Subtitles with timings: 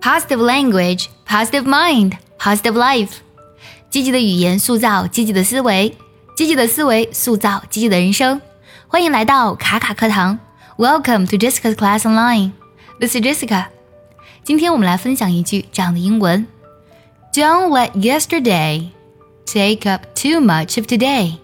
[0.00, 3.10] Positive language, positive mind, positive life。
[3.90, 5.96] 积极的语言塑造积极的思维，
[6.36, 8.40] 积极的思维塑造积极的人生。
[8.86, 10.38] 欢迎来到卡卡课堂
[10.76, 12.52] ，Welcome to Jessica's Class Online。
[13.00, 13.66] This is Jessica。
[14.44, 16.46] 今天我们来分享一句这样的英文
[17.32, 18.90] ：Don't let yesterday
[19.46, 21.38] take up too much of today。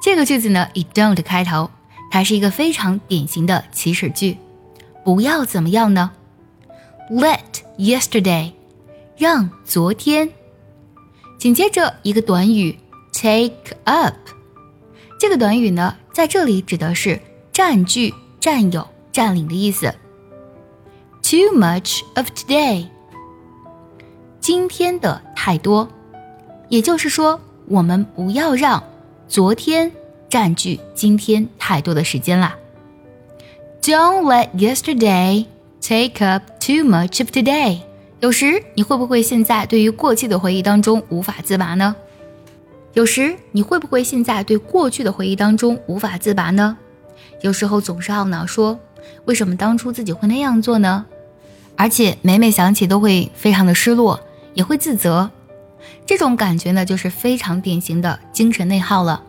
[0.00, 1.70] 这个句子呢以 don't 开头，
[2.12, 4.38] 它是一个非常典型的祈使句。
[5.04, 6.12] 不要怎么样呢
[7.10, 8.52] ？Let yesterday，
[9.16, 10.30] 让昨天。
[11.38, 12.78] 紧接着一个短语
[13.12, 14.14] take up，
[15.20, 17.20] 这个短语呢在这里指的是
[17.52, 19.94] 占据、占有、占领的意思。
[21.22, 22.88] Too much of today，
[24.40, 25.88] 今天的太多，
[26.68, 28.82] 也就是说，我们不要让
[29.28, 29.92] 昨天
[30.28, 32.56] 占据今天太多的时间啦。
[33.82, 35.46] Don't let yesterday
[35.80, 37.78] take up too much of today。
[38.20, 41.94] 有时你会不会现在对于过去的回忆当中无法自拔呢？
[42.94, 46.76] 有时你会不会现在对过去的回忆当中无法自拔呢？
[47.42, 48.80] 有时候总是懊恼说，
[49.26, 51.04] 为什么当初自己会那样做呢？
[51.76, 54.18] 而且每每想起都会非常的失落，
[54.54, 55.30] 也会自责。
[56.06, 59.22] 这种感觉呢，就是非常典型的精神内耗了。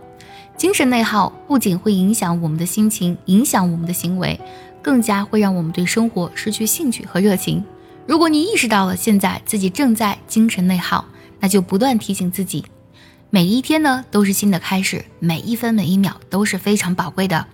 [0.56, 4.40] 精神内耗不仅会影响我们的心情，影响我们的行为，
[4.88, 7.62] 更加会让我们对生活失去兴趣和热情。
[8.06, 11.04] 如果你意识到了现在自己正在精神内耗，
[11.42, 12.64] 那就不断提醒自己，
[13.30, 17.46] 每一天呢都是新的开始，每一分每一秒都是非常宝贵的，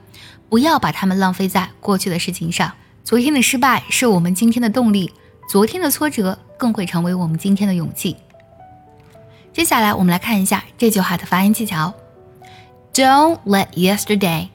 [0.47, 2.71] 不要把它们浪费在过去的事情上。
[3.03, 5.11] 昨天的失败是我们今天的动力，
[5.49, 8.15] 昨天的挫折更会成为我们今天的勇气。
[9.51, 11.95] 接下来我们来看一下这句话的发音技巧。
[12.93, 14.49] Don't let yesterday,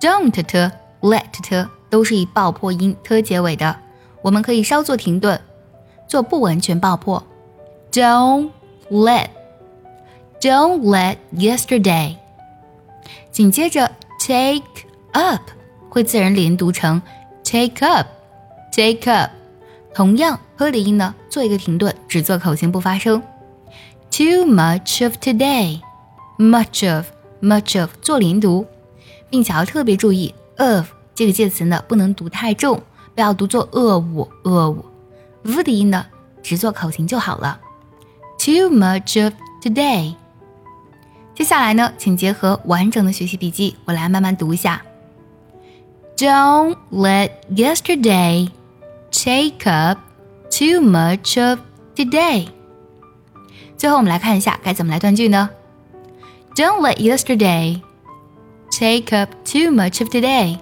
[0.00, 3.74] don't t let t 都是以爆破音 t 结尾的，
[4.20, 5.40] 我们可以稍作停顿，
[6.06, 7.26] 做不完全爆破。
[7.90, 8.50] Don't
[8.90, 9.28] let,
[10.38, 12.16] don't let yesterday。
[13.32, 13.90] 紧接着
[14.20, 14.60] take
[15.12, 15.40] up
[15.88, 17.00] 会自然连读成
[17.42, 18.06] take up,
[18.70, 19.30] take up。
[19.94, 23.22] 同样 p 的音呢，做一个停顿，只做口型不发声。
[24.10, 25.80] Too much of today,
[26.36, 27.06] much of。
[27.40, 28.66] much of 做连读，
[29.30, 32.81] 并且要特别注意 of 这个介词呢，不能读太重，
[33.13, 34.85] 不要读作恶物恶物。
[35.43, 36.05] v 的音呢，
[36.41, 37.59] 只做口型就好了。
[38.37, 40.15] Too much of today。
[41.35, 44.81] 接下来呢，请结合完整的学习笔记，我来慢慢读一下。
[46.17, 48.49] Don't let yesterday
[49.11, 49.99] take up
[50.49, 51.59] too much of
[51.95, 52.47] today。
[53.75, 55.49] 最后我们来看一下该怎么来断句呢？
[56.53, 57.81] Don't let yesterday
[58.69, 60.59] take up too much of today。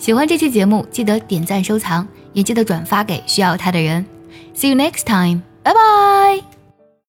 [0.00, 4.02] 喜欢这期节目，记得点赞收藏，也记得转发给需要它的人。
[4.54, 5.42] See you next time.
[5.62, 6.59] 拜拜